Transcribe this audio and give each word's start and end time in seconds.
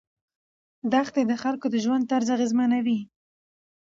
دښتې 0.91 1.21
د 1.27 1.33
خلکو 1.43 1.65
د 1.73 1.75
ژوند 1.83 2.03
طرز 2.11 2.27
اغېزمنوي. 2.35 2.99